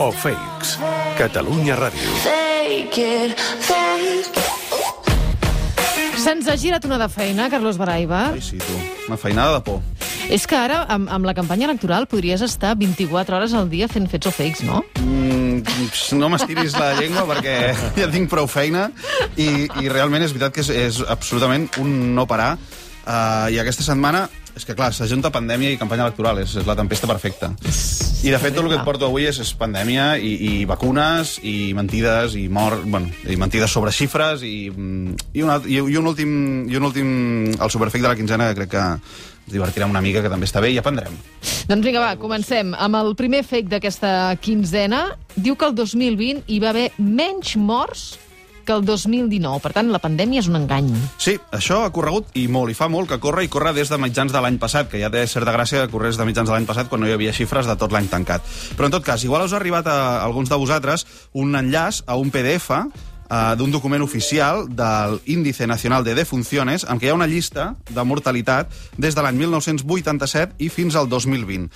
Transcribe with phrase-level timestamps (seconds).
[0.00, 0.78] o fakes.
[1.18, 2.08] Catalunya Ràdio.
[2.24, 4.40] Fake it, fake
[6.20, 8.30] Se'ns ha girat una de feina, Carlos Baraiba.
[8.32, 8.76] Ai, sí, tu.
[9.08, 9.80] Una feinada de por.
[10.32, 14.08] És que ara, amb, amb la campanya electoral, podries estar 24 hores al dia fent
[14.08, 14.82] fets o fakes, no?
[15.00, 15.64] Mm,
[16.20, 17.56] no m'estiris la llengua perquè
[18.00, 18.90] ja tinc prou feina
[19.36, 22.54] i, i realment és veritat que és, és absolutament un no parar.
[23.00, 26.76] Uh, I aquesta setmana, és que clar, s'ajunta pandèmia i campanya electoral, és, és la
[26.78, 27.52] tempesta perfecta.
[28.20, 31.38] I de fet tot el que et porto avui és, és pandèmia i, i vacunes
[31.40, 35.96] i mentides i mort, bueno, i mentides sobre xifres i, mm, i, una, i, i
[35.96, 36.34] un últim,
[36.68, 37.08] i un últim,
[37.56, 40.60] el superfake de la quinzena que crec que ens divertirem una mica, que també està
[40.60, 41.16] bé, i aprendrem.
[41.70, 42.74] Doncs vinga, va, comencem.
[42.76, 45.06] Amb el primer fake d'aquesta quinzena,
[45.40, 48.10] diu que el 2020 hi va haver menys morts
[48.64, 49.60] que el 2019.
[49.64, 50.88] Per tant, la pandèmia és un engany.
[51.20, 53.98] Sí, això ha corregut i molt, i fa molt que corre, i corre des de
[54.00, 56.68] mitjans de l'any passat, que ja té certa gràcia que corres de mitjans de l'any
[56.68, 58.44] passat quan no hi havia xifres de tot l'any tancat.
[58.76, 62.16] Però en tot cas, igual us ha arribat a alguns de vosaltres un enllaç a
[62.16, 62.70] un PDF
[63.30, 67.74] uh, d'un document oficial del Índice Nacional de Defunciones, en què hi ha una llista
[67.88, 71.70] de mortalitat des de l'any 1987 i fins al 2020.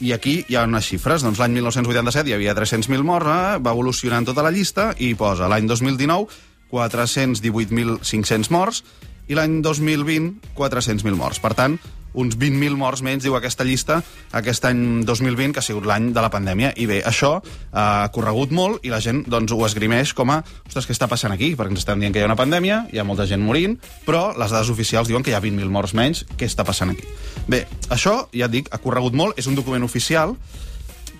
[0.00, 1.22] I aquí hi ha unes xifres.
[1.22, 3.58] Doncs l'any 1987 hi havia 300.000 morts, eh?
[3.62, 6.26] va evolucionant tota la llista i posa l'any 2019
[6.74, 8.82] 418.500 morts
[9.28, 11.38] i l'any 2020 400.000 morts.
[11.40, 11.78] Per tant,
[12.14, 14.00] uns 20.000 morts menys, diu aquesta llista,
[14.32, 16.72] aquest any 2020, que ha sigut l'any de la pandèmia.
[16.80, 17.36] I bé, això
[17.72, 21.34] ha corregut molt i la gent doncs, ho esgrimeix com a ostres, què està passant
[21.34, 21.52] aquí?
[21.58, 23.76] Perquè ens estan dient que hi ha una pandèmia, hi ha molta gent morint,
[24.06, 26.24] però les dades oficials diuen que hi ha 20.000 morts menys.
[26.38, 27.06] Què està passant aquí?
[27.50, 30.36] Bé, això, ja dic, ha corregut molt, és un document oficial,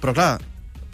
[0.00, 0.32] però clar,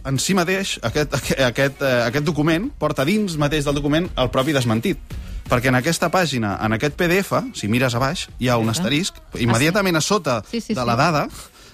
[0.06, 4.30] en si mateix, aquest, aquest, aquest, eh, aquest document porta dins mateix del document el
[4.32, 5.19] propi desmentit.
[5.50, 9.16] Perquè en aquesta pàgina, en aquest PDF, si mires a baix, hi ha un asterisc,
[9.42, 11.24] immediatament a sota Sí, sí, de la dada,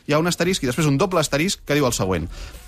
[0.07, 2.25] hi ha un asterisc i després un doble asterisc que diu el següent.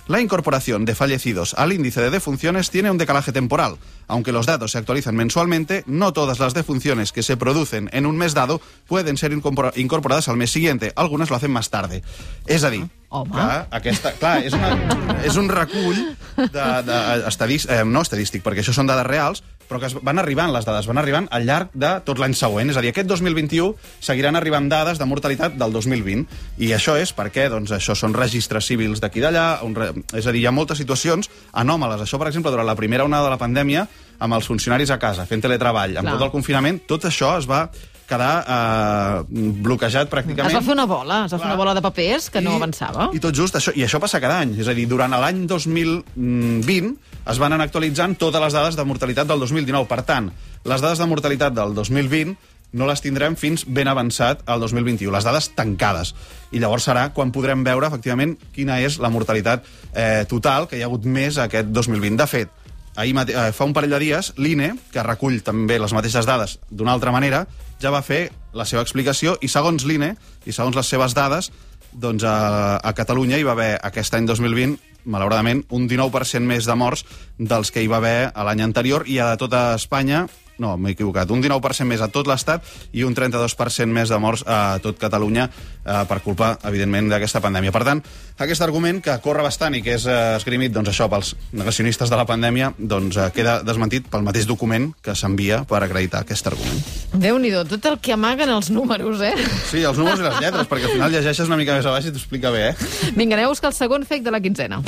[0.08, 3.76] La incorporación de fallecidos al índice de defunciones tiene un decalaje temporal.
[4.06, 8.16] Aunque los datos se actualizan mensualmente, no todas las defunciones que se producen en un
[8.16, 10.92] mes dado pueden ser incorpora- incorporadas al mes siguiente.
[10.96, 12.02] Algunas lo hacen más tarde.
[12.46, 13.30] És a dir, Home.
[13.32, 18.64] clar, aquesta, clar és, una, és un recull de, de, estadís, eh, no estadístic, perquè
[18.64, 21.74] això són dades reals, però que es van arribant les dades, van arribant al llarg
[21.76, 22.72] de tot l'any següent.
[22.72, 26.24] És a dir, aquest 2021 seguiran arribant dades de mortalitat del 2020.
[26.64, 29.92] I això és perquè, doncs, això són registres civils d'aquí d'allà, un re...
[30.16, 32.02] és a dir, hi ha moltes situacions anòmales.
[32.04, 33.86] Això, per exemple, durant la primera onada de la pandèmia,
[34.18, 36.16] amb els funcionaris a casa, fent teletreball, amb Clar.
[36.16, 37.66] tot el confinament, tot això es va
[38.08, 39.22] quedar eh,
[39.64, 40.50] bloquejat pràcticament.
[40.50, 43.10] Es va fer una bola, es va fer una bola de papers que no avançava.
[43.14, 44.56] I tot just, això, i això passa cada any.
[44.62, 46.94] És a dir, durant l'any 2020
[47.28, 49.88] es van anar actualitzant totes les dades de mortalitat del 2019.
[49.90, 50.30] Per tant,
[50.64, 52.36] les dades de mortalitat del 2020
[52.72, 56.12] no les tindrem fins ben avançat al 2021, les dades tancades.
[56.52, 59.64] I llavors serà quan podrem veure, efectivament, quina és la mortalitat
[59.94, 62.18] eh, total que hi ha hagut més aquest 2020.
[62.20, 62.52] De fet,
[62.98, 66.58] ahir mate eh, fa un parell de dies, l'INE, que recull també les mateixes dades
[66.68, 67.44] d'una altra manera,
[67.78, 70.16] ja va fer la seva explicació i segons l'INE
[70.46, 71.52] i segons les seves dades,
[71.92, 74.76] doncs a, a Catalunya hi va haver aquest any 2020
[75.08, 77.06] malauradament, un 19% més de morts
[77.38, 80.26] dels que hi va haver l'any anterior i a tota Espanya
[80.58, 84.44] no, m'he equivocat, un 19% més a tot l'Estat i un 32% més de morts
[84.46, 87.72] a tot Catalunya eh, per culpa, evidentment, d'aquesta pandèmia.
[87.74, 88.02] Per tant,
[88.42, 92.18] aquest argument, que corre bastant i que és eh, esgrimit, doncs això, pels negacionistes de
[92.18, 96.82] la pandèmia, doncs eh, queda desmentit pel mateix document que s'envia per acreditar aquest argument.
[97.14, 99.34] Déu-n'hi-do, tot el que amaguen els números, eh?
[99.70, 102.08] Sí, els números i les lletres, perquè al final llegeixes una mica més a baix
[102.08, 103.12] i t'ho explica bé, eh?
[103.16, 104.82] Vinga, aneu a buscar el segon fake de la quinzena.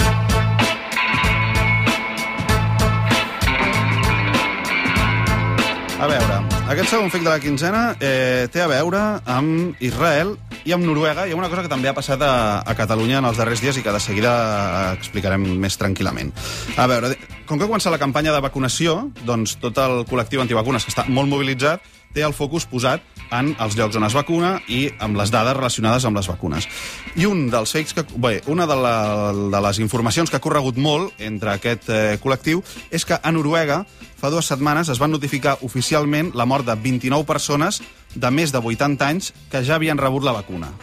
[6.01, 6.37] A veure,
[6.73, 10.31] aquest segon fake de la quinzena eh, té a veure amb Israel
[10.65, 11.27] i amb Noruega.
[11.29, 12.31] Hi ha una cosa que també ha passat a,
[12.65, 16.33] a Catalunya en els darrers dies i que de seguida eh, explicarem més tranquil·lament.
[16.81, 17.13] A veure,
[17.45, 21.29] com que ha la campanya de vacunació, doncs tot el col·lectiu antivacunes, que està molt
[21.29, 21.85] mobilitzat,
[22.15, 26.05] té el focus posat en els llocs on es vacuna i amb les dades relacionades
[26.07, 26.67] amb les vacunes.
[27.15, 28.05] I un dels fakes que...
[28.21, 28.97] Bé, una de, la,
[29.33, 33.85] de les informacions que ha corregut molt entre aquest eh, col·lectiu és que a Noruega
[34.21, 37.81] fa dues setmanes es van notificar oficialment la mort de 29 persones
[38.15, 40.75] de més de 80 anys que ja havien rebut la vacuna.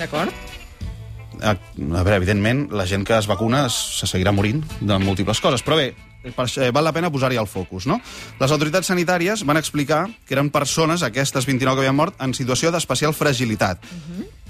[0.00, 0.34] D'acord?
[1.36, 5.62] A, a veure, evidentment, la gent que es vacuna se seguirà morint de múltiples coses,
[5.64, 5.90] però bé,
[6.32, 8.00] per, això, eh, val la pena posar-hi el focus, no?
[8.40, 12.72] Les autoritats sanitàries van explicar que eren persones, aquestes 29 que havien mort, en situació
[12.74, 13.84] d'especial fragilitat.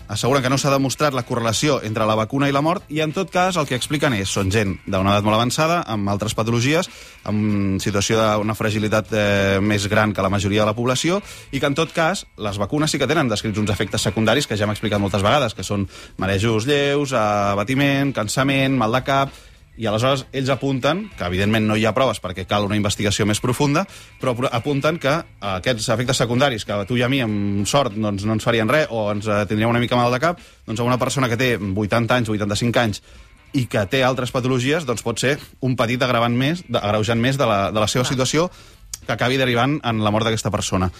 [0.07, 3.11] Asseguren que no s'ha demostrat la correlació entre la vacuna i la mort i, en
[3.13, 6.89] tot cas, el que expliquen és són gent d'una edat molt avançada, amb altres patologies,
[7.27, 11.19] amb situació d'una fragilitat eh, més gran que la majoria de la població
[11.51, 14.55] i que, en tot cas, les vacunes sí que tenen descrits uns efectes secundaris que
[14.55, 15.89] ja hem explicat moltes vegades, que són
[16.23, 19.35] marejos lleus, abatiment, cansament, mal de cap
[19.77, 23.43] i aleshores ells apunten, que evidentment no hi ha proves perquè cal una investigació més
[23.45, 23.85] profunda,
[24.21, 25.13] però apunten que
[25.53, 28.71] aquests efectes secundaris que a tu i a mi amb sort doncs, no ens farien
[28.71, 31.39] res o ens eh, tindríem una mica mal de cap, doncs a una persona que
[31.41, 33.03] té 80 anys, 85 anys
[33.57, 37.47] i que té altres patologies, doncs pot ser un petit agravant més, agreujant més de
[37.49, 38.51] la, de la seva situació
[39.07, 40.91] que acabi derivant en la mort d'aquesta persona.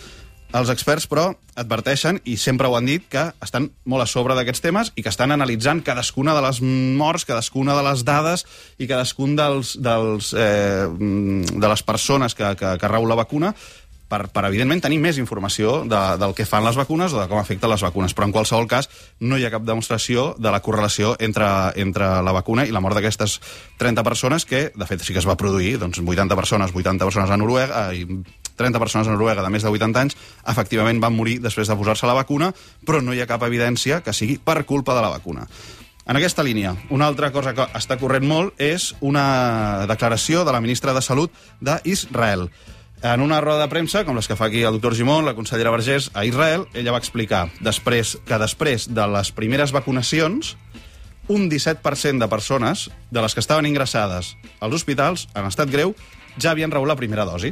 [0.57, 1.27] Els experts, però,
[1.59, 5.13] adverteixen, i sempre ho han dit, que estan molt a sobre d'aquests temes i que
[5.13, 8.47] estan analitzant cadascuna de les morts, cadascuna de les dades
[8.79, 13.53] i cadascun dels, dels, eh, de les persones que, que, que rau la vacuna
[14.09, 17.41] per, per evidentment, tenir més informació de, del que fan les vacunes o de com
[17.41, 18.15] afecten les vacunes.
[18.15, 18.89] Però, en qualsevol cas,
[19.21, 21.49] no hi ha cap demostració de la correlació entre,
[21.83, 23.41] entre la vacuna i la mort d'aquestes
[23.83, 27.35] 30 persones, que, de fet, sí que es va produir, doncs, 80 persones, 80 persones
[27.35, 28.07] a Noruega, i
[28.57, 30.17] 30 persones a Noruega de més de 80 anys,
[30.49, 32.53] efectivament van morir després de posar-se la vacuna,
[32.87, 35.47] però no hi ha cap evidència que sigui per culpa de la vacuna.
[36.07, 40.63] En aquesta línia, una altra cosa que està corrent molt és una declaració de la
[40.63, 42.47] ministra de Salut d'Israel.
[43.03, 45.73] En una roda de premsa, com les que fa aquí el doctor Gimón, la consellera
[45.75, 50.55] Vergés, a Israel, ella va explicar després que després de les primeres vacunacions,
[51.29, 55.97] un 17% de persones de les que estaven ingressades als hospitals en estat greu
[56.39, 57.51] ja havien rebut la primera dosi.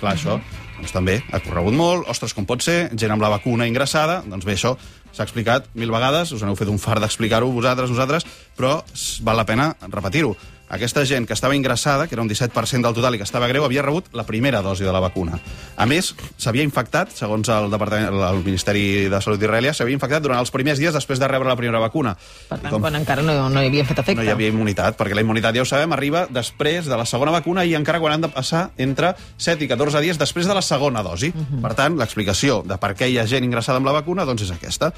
[0.00, 0.36] Clar, això
[0.76, 2.08] doncs, també ha corregut molt.
[2.12, 2.90] Ostres, com pot ser?
[2.94, 4.22] Gent amb la vacuna ingressada.
[4.26, 4.76] Doncs bé, això
[5.16, 8.26] s'ha explicat mil vegades, us aneu fet un fart d'explicar-ho vosaltres, nosaltres,
[8.58, 8.82] però
[9.24, 10.34] val la pena repetir-ho.
[10.68, 13.64] Aquesta gent que estava ingressada, que era un 17% del total i que estava greu,
[13.64, 15.38] havia rebut la primera dosi de la vacuna.
[15.76, 16.08] A més,
[16.42, 20.80] s'havia infectat, segons el, Departament, el Ministeri de Salut d'Israelia, s'havia infectat durant els primers
[20.82, 22.16] dies després de rebre la primera vacuna.
[22.48, 24.18] Per I tant, com- quan encara no, no hi havia fet efecte.
[24.18, 27.30] no hi havia immunitat, perquè la immunitat, ja ho sabem, arriba després de la segona
[27.30, 30.62] vacuna i encara quan han de passar entre 7 i 14 dies després de la
[30.62, 31.30] segona dosi.
[31.30, 31.62] Uh -huh.
[31.62, 34.50] Per tant, l'explicació de per què hi ha gent ingressada amb la vacuna doncs és
[34.50, 34.92] aquesta.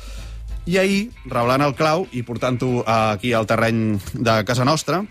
[0.64, 5.04] I ahir, reblant el clau i portant-ho aquí al terreny de casa nostra,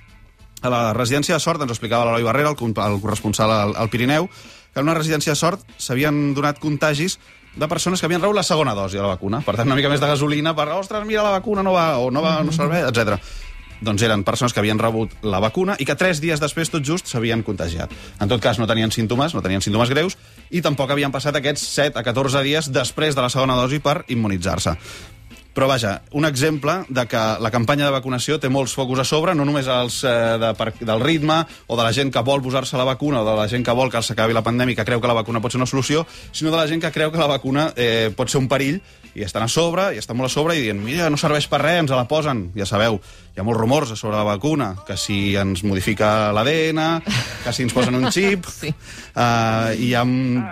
[0.61, 4.29] a la residència de sort, ens explicava l'Eloi Barrera, el, el corresponsal al, al Pirineu,
[4.73, 7.17] que en una residència de sort s'havien donat contagis
[7.57, 9.41] de persones que havien rebut la segona dosi de la vacuna.
[9.41, 12.11] Per tant, una mica més de gasolina per, ostres, mira, la vacuna no va, o
[12.13, 13.17] no va, no serveix, etc.
[13.81, 17.09] Doncs eren persones que havien rebut la vacuna i que tres dies després, tot just,
[17.09, 17.93] s'havien contagiat.
[18.21, 20.17] En tot cas, no tenien símptomes, no tenien símptomes greus,
[20.49, 24.03] i tampoc havien passat aquests 7 a 14 dies després de la segona dosi per
[24.13, 24.77] immunitzar-se.
[25.57, 29.33] Però vaja, un exemple de que la campanya de vacunació té molts focus a sobre,
[29.33, 32.77] no només els eh, de, per, del ritme o de la gent que vol posar-se
[32.77, 35.09] la vacuna o de la gent que vol que s'acabi la pandèmia que creu que
[35.09, 37.71] la vacuna pot ser una solució, sinó de la gent que creu que la vacuna
[37.73, 38.77] eh, pot ser un perill
[39.17, 41.63] i estan a sobre, i estan molt a sobre i dient, mira, no serveix per
[41.63, 42.51] res, ens la posen.
[42.53, 42.99] Ja sabeu,
[43.33, 46.83] hi ha molts rumors sobre la vacuna, que si ens modifica l'ADN,
[47.41, 48.45] que si ens posen un xip...
[48.57, 48.69] Sí.
[49.17, 50.03] Uh, i hi ha,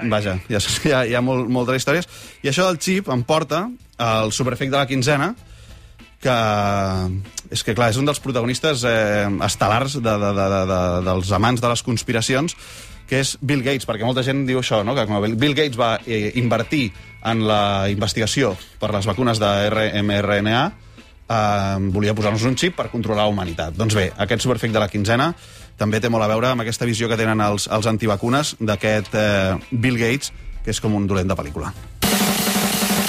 [0.10, 2.08] vaja, hi ha, hi ha molt, moltes històries.
[2.42, 3.68] I això del xip em porta
[3.98, 5.34] al superefecte de la quinzena,
[6.22, 6.36] que
[7.54, 11.32] és que, clar, és un dels protagonistes eh, estel·lars de, de, de, de, de, dels
[11.38, 12.56] amants de les conspiracions,
[13.06, 14.96] que és Bill Gates, perquè molta gent diu això, no?
[14.98, 16.88] que com Bill Gates va eh, invertir
[17.26, 19.52] en la investigació per les vacunes de
[20.02, 20.64] mRNA,
[21.30, 23.78] eh, volia posar-nos un xip per controlar la humanitat.
[23.78, 25.32] Doncs bé, aquest superefecte de la quinzena
[25.78, 29.56] també té molt a veure amb aquesta visió que tenen els, els antivacunes d'aquest eh,
[29.72, 30.34] Bill Gates,
[30.66, 31.70] que és com un dolent de pel·lícula.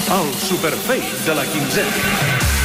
[0.08, 2.55] El superfake de la quinzena.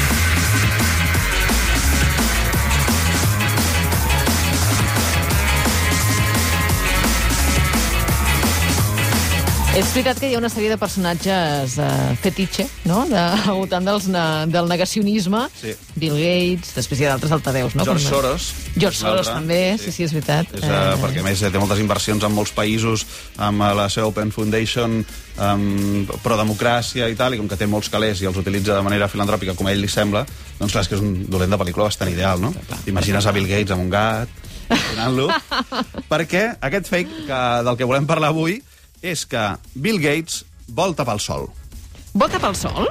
[9.82, 11.86] És veritat que hi ha una sèrie de personatges uh,
[12.22, 15.40] fetitxe, no?, de, al voltant dels, na, del negacionisme.
[15.58, 15.72] Sí.
[15.96, 17.88] Bill Gates, després hi ha d'altres altaveus, no?
[17.88, 18.46] George Com- Soros.
[18.76, 20.54] George Soros també, sí, sí, és veritat.
[20.54, 23.08] És, uh, perquè, a més, té moltes inversions en molts països,
[23.42, 25.02] amb la seva Open Foundation,
[25.42, 29.10] amb pro-democràcia i tal, i com que té molts calés i els utilitza de manera
[29.10, 30.28] filantròpica, com a ell li sembla,
[30.62, 32.54] doncs clar, és que és un dolent de pel·lícula bastant ideal, no?
[32.86, 34.30] T'imagines a Bill Gates amb un gat,
[34.92, 35.32] donant-lo...
[36.12, 38.62] perquè aquest fake que, del que volem parlar avui
[39.02, 39.42] és que
[39.74, 41.50] Bill Gates vol tapar el sol.
[42.14, 42.90] Vota pel sol?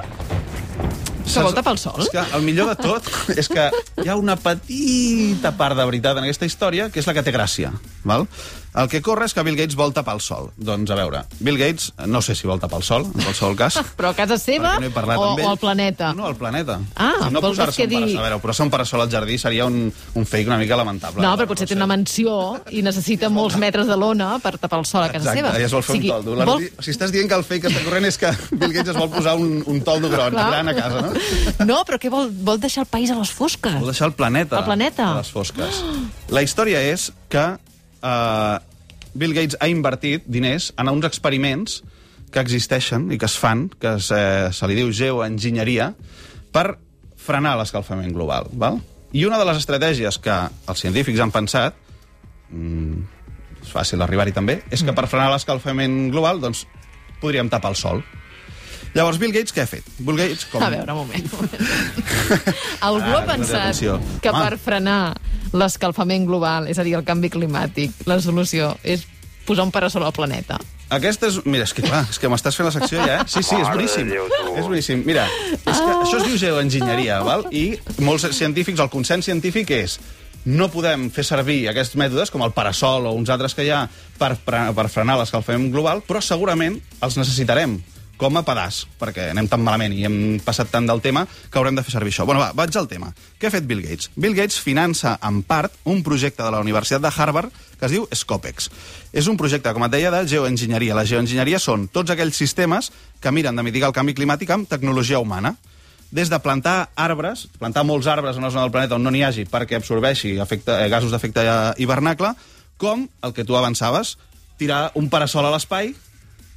[1.31, 2.01] Que vol tapar el sol?
[2.03, 3.07] És que el millor de tot
[3.41, 3.69] és que
[4.03, 7.33] hi ha una petita part de veritat en aquesta història, que és la que té
[7.33, 7.71] gràcia.
[8.03, 8.27] Val?
[8.71, 10.45] El que corre és que Bill Gates vol tapar el sol.
[10.55, 13.75] Doncs, a veure, Bill Gates, no sé si vol tapar el sol, en qualsevol cas.
[13.99, 16.13] Però a casa seva no o, o al planeta?
[16.15, 16.77] No, al planeta.
[16.95, 19.35] Ah, si no vols posar-se que un digui- a veure, posar-se un parasol al jardí
[19.37, 21.19] seria un, un fake una mica lamentable.
[21.21, 22.37] No, però potser té una mansió
[22.71, 25.59] i necessita molts metres de lona per tapar el sol a casa Exacte, seva.
[25.59, 26.45] i es vol fer O sigui, un toldo.
[26.53, 29.01] Vol- Si estàs dient que el fake que està corrent és que Bill Gates es
[29.01, 31.67] vol posar un, un toldo gran, gran a casa, no?
[31.67, 32.31] No, però què vol?
[32.31, 33.75] Vol deixar el país a les fosques.
[33.83, 34.63] Vol deixar el planeta.
[34.63, 35.11] El planeta.
[35.11, 35.83] A les fosques.
[36.31, 37.49] La història és que
[38.01, 38.59] uh,
[39.13, 41.81] Bill Gates ha invertit diners en uns experiments
[42.31, 45.89] que existeixen i que es fan, que es, eh, se li diu geoenginyeria,
[46.55, 46.77] per
[47.19, 48.47] frenar l'escalfament global.
[48.53, 48.79] Val?
[49.11, 50.37] I una de les estratègies que
[50.71, 51.75] els científics han pensat,
[52.49, 53.01] mm,
[53.61, 56.65] és fàcil arribar-hi també, és que per frenar l'escalfament global doncs,
[57.19, 58.03] podríem tapar el sol.
[58.93, 59.87] Llavors, Bill Gates què ha fet?
[59.99, 60.63] Bill Gates, com...
[60.63, 61.29] A veure, un moment.
[61.31, 61.61] un moment.
[62.89, 63.95] Algú ha Ara, pensat atenció.
[64.23, 64.43] que Home.
[64.43, 64.99] per frenar
[65.55, 69.05] l'escalfament global, és a dir, el canvi climàtic, la solució és
[69.47, 70.59] posar un parasol al planeta?
[70.91, 71.39] Aquesta és...
[71.47, 73.27] Mira, és que clar, és que m'estàs fent la secció ja, eh?
[73.31, 74.09] Sí, sí, és boníssim.
[74.11, 74.25] Déu.
[74.59, 75.05] És boníssim.
[75.07, 75.23] Mira,
[75.55, 77.45] és que això es diu geoenginyeria, val?
[77.55, 80.01] I molts científics, el consens científic és
[80.51, 83.85] no podem fer servir aquests mètodes, com el parasol o uns altres que hi ha,
[84.19, 87.77] per, per frenar l'escalfament global, però segurament els necessitarem
[88.21, 91.73] com a pedaç, perquè anem tan malament i hem passat tant del tema que haurem
[91.77, 92.27] de fer servir això.
[92.29, 93.09] Bueno, va, vaig al tema.
[93.41, 94.11] Què ha fet Bill Gates?
[94.13, 97.49] Bill Gates finança, en part, un projecte de la Universitat de Harvard
[97.79, 98.69] que es diu Scopex.
[99.09, 100.93] És un projecte, com et deia, de geoenginyeria.
[100.93, 105.17] La geoenginyeria són tots aquells sistemes que miren de mitigar el canvi climàtic amb tecnologia
[105.17, 105.55] humana
[106.11, 109.23] des de plantar arbres, plantar molts arbres en una zona del planeta on no n'hi
[109.25, 111.41] hagi perquè absorbeixi efecte, eh, gasos d'efecte
[111.81, 112.35] hivernacle,
[112.77, 114.17] com el que tu avançaves,
[114.59, 115.95] tirar un parasol a l'espai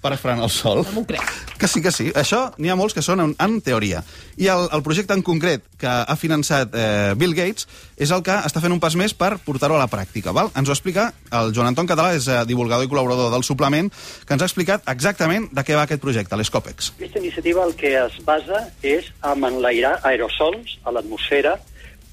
[0.04, 0.82] per frenar el sol.
[0.84, 1.25] No m'ho crec.
[1.58, 2.11] Que sí, que sí.
[2.12, 4.02] Això n'hi ha molts que són en, en teoria.
[4.37, 8.37] I el, el projecte en concret que ha finançat eh, Bill Gates és el que
[8.44, 10.34] està fent un pas més per portar-ho a la pràctica.
[10.37, 10.50] Val?
[10.58, 13.88] Ens ho explica el Joan Anton Català, és eh, divulgador i col·laborador del suplement,
[14.26, 16.92] que ens ha explicat exactament de què va aquest projecte, l'Escopex.
[16.99, 21.56] Aquesta iniciativa el que es basa és en enlairar aerosols a l'atmosfera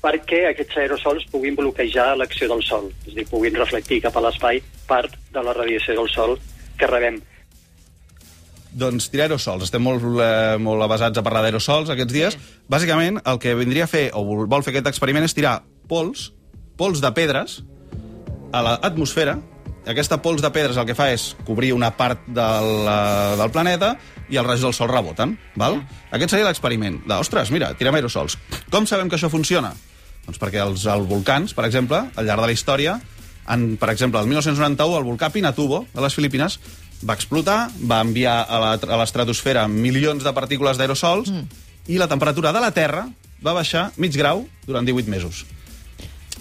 [0.01, 4.23] perquè aquests aerosols puguin bloquejar l'acció del sol, és a dir, puguin reflectir cap a
[4.25, 6.39] l'espai part de la radiació del sol
[6.79, 7.19] que rebem.
[8.71, 9.65] Doncs tirar aerosols.
[9.67, 12.37] Estem molt, eh, molt avasats a parlar d'aerosols aquests dies.
[12.69, 16.31] Bàsicament, el que vindria a fer, o vol vol fer aquest experiment, és tirar pols,
[16.77, 17.63] pols de pedres,
[18.51, 19.39] a l'atmosfera.
[19.87, 23.95] Aquesta pols de pedres el que fa és cobrir una part del, eh, del planeta
[24.29, 25.37] i els rajos del sol reboten.
[25.55, 25.81] Val?
[26.11, 27.01] Aquest seria l'experiment.
[27.17, 28.37] Ostres, mira, tirem aerosols.
[28.69, 29.73] Com sabem que això funciona?
[30.25, 32.99] Doncs perquè els, els volcans, per exemple, al llarg de la història,
[33.49, 36.59] en, per exemple, el 1991, el volcà Pinatubo, de les Filipines,
[37.07, 41.63] va explotar, va enviar a l'estratosfera milions de partícules d'aerosols mm.
[41.93, 43.07] i la temperatura de la Terra
[43.41, 45.45] va baixar mig grau durant 18 mesos.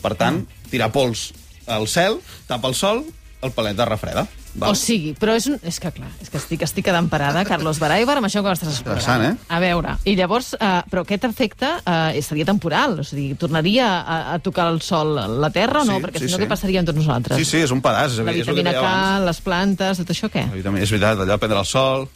[0.00, 1.30] Per tant, tirar pols
[1.70, 3.04] al cel, tapa el sol,
[3.40, 4.26] el planeta refreda.
[4.54, 4.72] Val?
[4.72, 5.58] O sigui, però és, un...
[5.62, 8.72] és que clar, és que estic, estic quedant parada, Carlos Baraibar, amb això que m'estàs
[8.72, 9.22] explicant.
[9.28, 9.32] Eh?
[9.46, 14.20] A veure, i llavors, eh, però aquest efecte eh, seria temporal, o sigui, tornaria a,
[14.34, 16.00] a tocar el sol la Terra o no?
[16.00, 16.44] Sí, Perquè sí, si no, sí.
[16.44, 17.38] què passaria amb tots nosaltres?
[17.38, 18.18] Sí, sí, és un pedaç.
[18.26, 18.94] La vitamina K,
[19.28, 20.48] les plantes, tot això què?
[20.50, 22.08] És veritat, allò prendre el sol...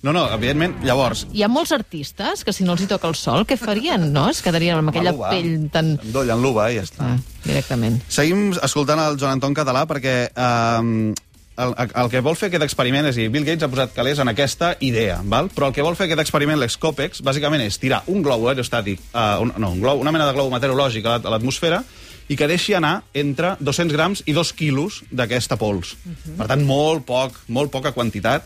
[0.00, 1.26] No, no, evidentment, llavors...
[1.36, 4.30] Hi ha molts artistes que si no els hi toca el sol, què farien, no?
[4.32, 5.28] Es quedarien amb aquella l'uva.
[5.34, 5.90] pell tan...
[6.00, 7.10] Endollen l'uva i ja està.
[7.10, 7.98] Ah, directament.
[8.08, 11.12] Seguim escoltant el Joan Anton Català perquè eh,
[11.62, 14.18] el, el que vol fer aquest experiment és a dir, Bill Gates ha posat calés
[14.22, 15.48] en aquesta idea, val?
[15.54, 19.36] però el que vol fer aquest experiment, l'Excopex, bàsicament és tirar un globo aerostàtic, eh,
[19.42, 21.82] un, no, un globo, una mena de globo meteorològic a la- a l'atmosfera
[22.30, 25.96] i que deixi anar entre 200 grams i 2 quilos d'aquesta pols.
[26.04, 26.36] Uh -huh.
[26.38, 28.44] Per tant, molt poc, molt poca quantitat,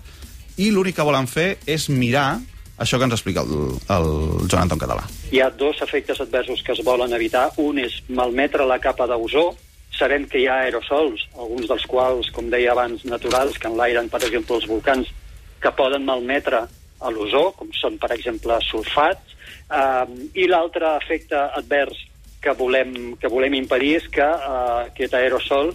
[0.57, 2.41] i l'únic que volen fer és mirar
[2.79, 5.05] això que ens explica el, el Joan Anton Català.
[5.31, 7.51] Hi ha dos efectes adversos que es volen evitar.
[7.57, 9.55] Un és malmetre la capa d'ozó.
[9.95, 14.23] Sabem que hi ha aerosols, alguns dels quals, com deia abans, naturals, que enlairen, per
[14.27, 15.11] exemple, els volcans,
[15.63, 16.65] que poden malmetre
[17.01, 19.37] a l'ozó, com són, per exemple, sulfats.
[19.71, 22.01] Uh, I l'altre efecte advers
[22.43, 25.73] que volem, que volem impedir és que uh, aquest aerosol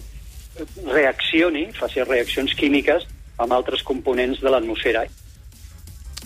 [0.90, 3.06] reaccioni, faci reaccions químiques
[3.40, 5.06] amb altres components de l'atmosfera.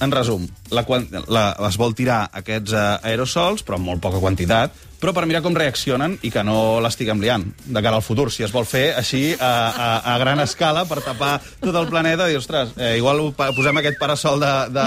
[0.02, 0.82] En resum, la,
[1.30, 4.74] la, es vol tirar aquests eh, aerosols, però amb molt poca quantitat,
[5.04, 8.30] però per mirar com reaccionen i que no l'estiguem liant de cara al futur.
[8.32, 12.26] Si es vol fer així a, a, a gran escala per tapar tot el planeta,
[12.30, 14.86] dir, ostres, eh, igual posem aquest parasol de, de,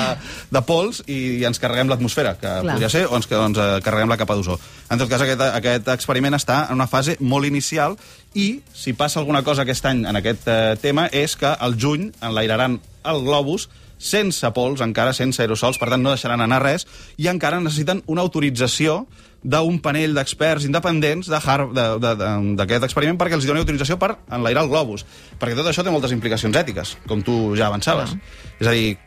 [0.57, 2.73] de pols i, ens carreguem l'atmosfera, que Clar.
[2.73, 4.59] podria ser, o ens, ens eh, carreguem la capa d'ozó.
[4.89, 7.95] En tot cas, aquest, aquest experiment està en una fase molt inicial
[8.33, 12.09] i, si passa alguna cosa aquest any en aquest eh, tema, és que al juny
[12.25, 16.85] enlairaran el globus sense pols, encara sense aerosols, per tant no deixaran anar res,
[17.17, 19.05] i encara necessiten una autorització
[19.47, 23.97] d'un panell d'experts independents de Har- de- de- de- d'aquest experiment perquè els doni autorització
[23.99, 25.05] per enlairar el globus.
[25.39, 28.15] Perquè tot això té moltes implicacions ètiques, com tu ja avançaves.
[28.59, 28.97] És a dir,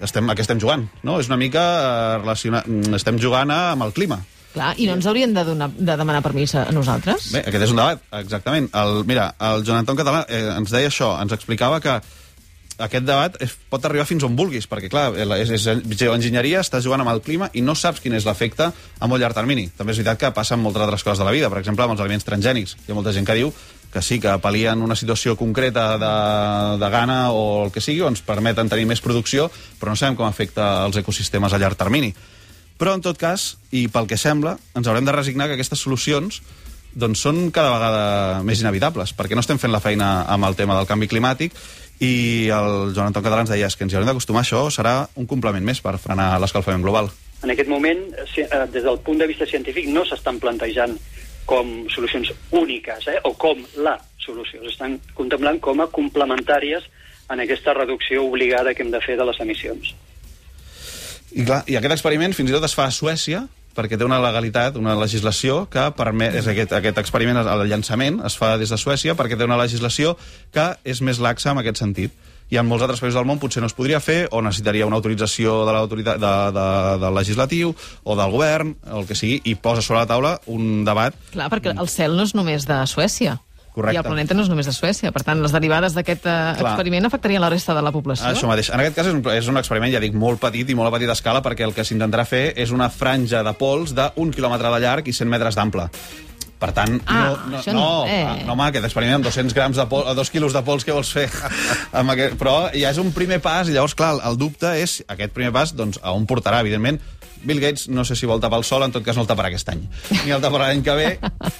[0.00, 0.88] estem, a què estem jugant?
[1.02, 1.20] No?
[1.20, 2.66] És una mica eh, relacionat...
[2.98, 4.18] Estem jugant amb el clima.
[4.52, 7.30] Clar, i no ens haurien de, donar, de demanar permís a nosaltres?
[7.32, 8.68] Bé, aquest és un debat, exactament.
[8.74, 11.98] El, mira, el Joan Anton Català eh, ens deia això, ens explicava que
[12.78, 15.64] aquest debat es pot arribar fins on vulguis, perquè, clar, és, és
[15.98, 19.34] geoenginyeria, estàs jugant amb el clima i no saps quin és l'efecte a molt llarg
[19.34, 19.66] termini.
[19.76, 21.96] També és veritat que passa amb moltes altres coses de la vida, per exemple, amb
[21.96, 22.76] els aliments transgènics.
[22.86, 23.52] Hi ha molta gent que diu
[23.92, 26.14] que sí, que palien una situació concreta de,
[26.78, 29.48] de gana o el que sigui, o ens permeten tenir més producció,
[29.80, 32.12] però no sabem com afecta els ecosistemes a llarg termini.
[32.78, 36.42] Però, en tot cas, i pel que sembla, ens haurem de resignar que aquestes solucions
[36.98, 38.04] doncs són cada vegada
[38.46, 41.56] més inevitables, perquè no estem fent la feina amb el tema del canvi climàtic
[42.00, 45.08] i el Joan Anton Català ens deia "És que ens hi haurem d'acostumar, això serà
[45.16, 47.10] un complement més per frenar l'escalfament global.
[47.42, 47.98] En aquest moment,
[48.36, 50.98] eh, des del punt de vista científic, no s'estan plantejant
[51.44, 54.62] com solucions úniques, eh, o com la solució.
[54.64, 56.82] S'estan contemplant com a complementàries
[57.30, 59.94] en aquesta reducció obligada que hem de fer de les emissions.
[61.32, 63.46] I, clar, I aquest experiment fins i tot es fa a Suècia,
[63.78, 66.34] perquè té una legalitat, una legislació que permet...
[66.40, 70.16] És aquest, aquest experiment, el llançament, es fa des de Suècia perquè té una legislació
[70.54, 72.24] que és més laxa en aquest sentit.
[72.48, 74.96] I en molts altres països del món potser no es podria fer o necessitaria una
[74.96, 76.68] autorització de l'autoritat de, de,
[77.02, 81.16] del legislatiu o del govern, el que sigui, i posa sobre la taula un debat
[81.34, 83.36] Clar, perquè el cel no és només de Suècia.
[83.78, 83.94] Correcte.
[83.94, 85.12] I el planeta no és només de Suècia.
[85.14, 88.26] Per tant, les derivades d'aquest eh, experiment afectarien la resta de la població.
[88.32, 88.72] Això mateix.
[88.74, 90.96] En aquest cas és un, és un experiment, ja dic, molt petit i molt a
[90.96, 94.82] petita escala, perquè el que s'intentarà fer és una franja de pols d'un quilòmetre de
[94.82, 95.86] llarg i 100 metres d'ample.
[96.58, 98.42] Per tant, Ah, no, no, no, no, eh.
[98.42, 101.12] no, home, aquest experiment amb 200 grams de pol, 2 quilos de pols, què vols
[101.14, 101.28] fer?
[102.00, 105.36] amb aquest, però ja és un primer pas, i llavors, clar, el dubte és aquest
[105.36, 106.98] primer pas, doncs, a on portarà, evidentment,
[107.44, 109.50] Bill Gates no sé si vol tapar el sol, en tot cas no el taparà
[109.52, 109.84] aquest any.
[110.24, 111.10] Ni el taparà l'any que ve,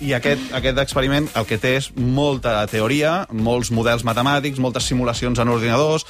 [0.05, 5.39] i aquest, aquest experiment el que té és molta teoria, molts models matemàtics, moltes simulacions
[5.39, 6.07] en ordinadors,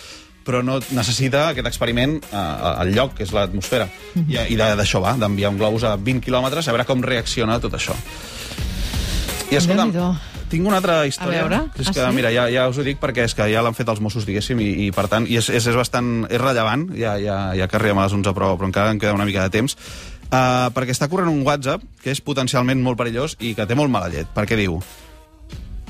[0.48, 3.88] però no necessita aquest experiment eh, al lloc, que és l'atmosfera.
[4.24, 7.76] I, i d'això va, d'enviar un globus a 20 quilòmetres, a veure com reacciona tot
[7.76, 7.96] això.
[9.52, 9.92] I escolta'm.
[10.50, 11.44] Tinc una altra història.
[11.44, 12.16] A veure, que és ah, que, sí?
[12.16, 14.60] mira, ja, ja us ho dic perquè és que ja l'han fet els Mossos, diguéssim,
[14.64, 16.12] i, i per tant, i és, és, és bastant...
[16.28, 19.16] és rellevant, ja, ja, ja que arribem a les 11, però, però encara em queda
[19.16, 19.76] una mica de temps,
[20.28, 23.92] uh, perquè està corrent un WhatsApp que és potencialment molt perillós i que té molt
[23.92, 24.80] mala llet, perquè diu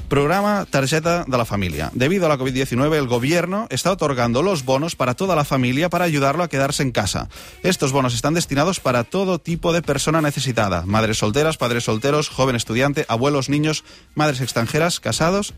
[0.09, 1.91] Programa Tarjeta de la Familia.
[1.93, 6.07] Debido a la COVID-19, el gobierno está otorgando los bonos para toda la familia para
[6.07, 7.29] ayudarlo a quedarse en casa.
[7.63, 10.87] Estos bonos están destinados para todo tipo de persona necesitada.
[10.87, 15.55] Madres solteras, padres solteros, joven estudiante, abuelos, niños, madres extranjeras, casados...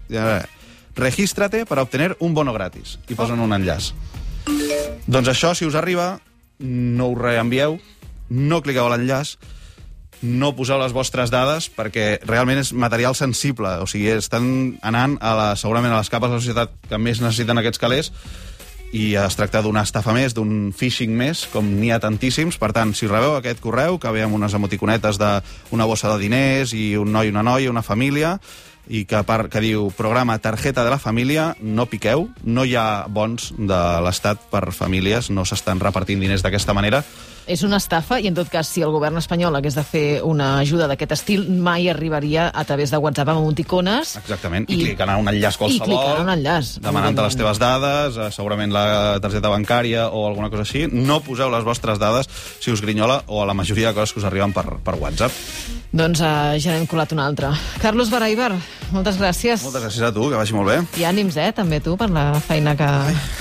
[0.96, 2.98] Regístrate para obtener un bono gratis.
[3.08, 3.92] I posen un enllaç.
[5.06, 6.18] Doncs això, si us arriba,
[6.58, 7.78] no ho reenvieu,
[8.28, 9.36] no cliqueu a l'enllaç,
[10.22, 15.34] no poseu les vostres dades perquè realment és material sensible, o sigui, estan anant a
[15.36, 18.12] la, segurament a les capes de la societat que més necessiten aquests calés
[18.92, 22.58] i es tracta d'una estafa més, d'un phishing més, com n'hi ha tantíssims.
[22.58, 26.74] Per tant, si rebeu aquest correu, que ve amb unes emoticonetes d'una bossa de diners
[26.74, 28.34] i un noi, una noia, una família,
[28.88, 33.06] i que, par, que diu programa targeta de la família, no piqueu, no hi ha
[33.08, 37.04] bons de l'Estat per famílies, no s'estan repartint diners d'aquesta manera.
[37.50, 40.52] És una estafa i, en tot cas, si el govern espanyol hagués de fer una
[40.60, 44.12] ajuda d'aquest estil, mai arribaria a través de WhatsApp amb emoticones.
[44.20, 45.88] Exactament, i, I clicant en un enllaç I qualsevol.
[45.88, 46.76] clicant en un enllaç.
[46.84, 50.86] Demanant-te les teves dades, eh, segurament la targeta bancària o alguna cosa així.
[50.92, 54.22] No poseu les vostres dades si us grinyola o a la majoria de coses que
[54.22, 55.32] us arriben per, per WhatsApp.
[55.90, 57.48] Doncs uh, ja n'hem colat una altra.
[57.82, 58.52] Carlos Baraibar,
[58.94, 59.64] moltes gràcies.
[59.66, 60.76] Moltes gràcies a tu, que vagi molt bé.
[61.02, 62.86] I ànims, eh, també tu, per la feina que,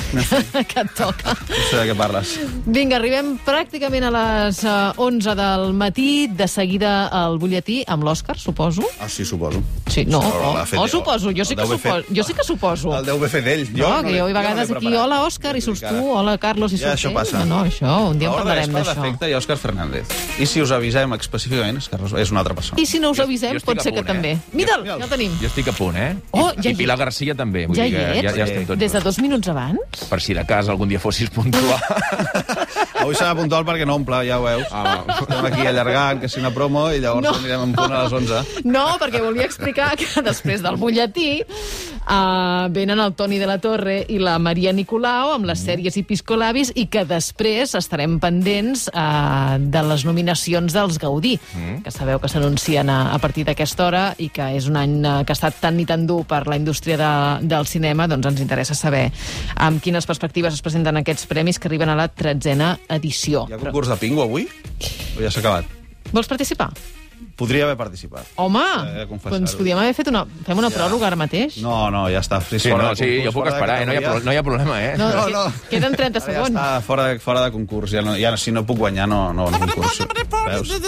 [0.72, 1.36] que et toca.
[1.46, 2.32] No sé de què parles.
[2.66, 6.08] Vinga, arribem pràcticament a les uh, 11 del matí.
[6.40, 8.82] De seguida el butlletí amb l'Òscar, suposo.
[8.98, 9.62] Ah, sí, suposo.
[9.90, 10.90] Sí, no, o, l'ha fet o ell.
[10.90, 12.96] suposo, jo sí, que suposo, jo sí que suposo.
[12.98, 13.64] El deu haver fet ell.
[13.78, 16.96] No, que jo, a vegades aquí, hola Òscar, i surts tu, hola Carlos, i Ja,
[16.96, 17.18] surts això ell.
[17.22, 17.46] passa.
[17.46, 18.98] No, no, això, un dia en L'ordre parlarem és per d'això.
[19.06, 20.18] defecte i Òscar Fernández.
[20.42, 22.80] I si us avisem específicament, és, que és una altra persona.
[22.82, 24.36] I si no us avisem, jo estic pot ser que punt, eh?
[24.38, 24.58] també.
[24.58, 25.36] Mira'l, ja el tenim.
[25.42, 26.10] Jo estic a punt, eh?
[26.32, 27.04] Oh, ja I hi Pilar ets.
[27.06, 27.66] Garcia també.
[27.68, 28.24] Vull Ja dir hi que ets?
[28.30, 28.80] ja, ja estem tots.
[28.80, 30.06] Des de dos minuts abans?
[30.10, 31.80] Per si de cas algun dia fossis puntual.
[33.00, 34.66] Avui serà puntual perquè no omple, ja ho veus.
[34.76, 35.04] Ah.
[35.20, 37.32] Estem aquí allargant, que si una promo, i llavors No.
[37.32, 37.38] no.
[37.40, 38.64] anirem en punt a les 11.
[38.68, 41.44] No, perquè volia explicar que després del butlletí
[42.10, 46.04] uh, venen el Toni de la Torre i la Maria Nicolau amb les sèries i
[46.08, 51.36] piscolabis i que després estarem pendents uh, de les nominacions dels Gaudí,
[51.84, 55.22] que sabeu que s'anuncien a, a partir d'aquesta hora i que és un any uh,
[55.24, 57.12] que ha estat tan i tan dur per la indústria de,
[57.48, 59.08] del cinema, doncs ens interessa saber
[59.56, 63.46] amb quines perspectives es presenten aquests premis que arriben a la tretzena edició.
[63.50, 64.48] Hi ha concurs de pingo avui?
[65.18, 65.78] O ja s'ha acabat?
[66.12, 66.72] Vols participar?
[67.40, 68.26] Podria haver participat.
[68.36, 68.62] Home,
[69.08, 69.38] confessar-ho.
[69.40, 70.26] doncs podíem haver fet una...
[70.46, 70.76] Fem una Ja.
[70.78, 71.58] pròrroga ara mateix?
[71.64, 72.40] No, no, ja està.
[72.44, 73.86] Sí, fora no, sí, concurs, jo puc esperar, eh?
[73.88, 74.94] no, hi ha, no hi ha problema, eh?
[75.00, 75.44] No, No, no.
[75.70, 76.50] Queden 30 Ja segons.
[76.56, 77.92] està fora de, fora de concurs.
[77.96, 80.08] Ja, no, ja si no puc guanyar, no, no, no concurso.
[80.50, 80.70] Veus?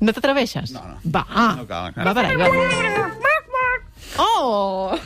[0.00, 0.72] No t'atreveixes?
[0.74, 0.98] No, no.
[1.12, 1.24] Va,
[1.56, 2.46] No cal, va, va, va.
[4.18, 4.96] Oh!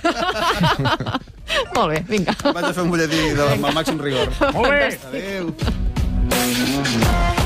[1.74, 2.34] Molt bé, vinga.
[2.44, 4.30] Vaig a fer un butlletí de, amb el màxim rigor.
[4.54, 4.90] Molt bé.
[5.10, 5.54] Adéu.
[6.52, 6.56] 嗯。
[6.56, 7.39] 嗯嗯嗯